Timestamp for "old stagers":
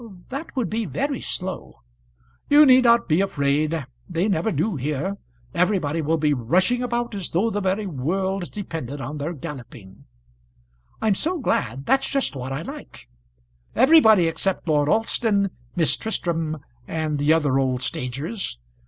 17.59-18.57